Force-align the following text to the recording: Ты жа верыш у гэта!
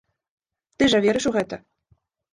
Ты 0.77 0.89
жа 0.93 0.99
верыш 1.05 1.25
у 1.33 1.35
гэта! 1.39 1.55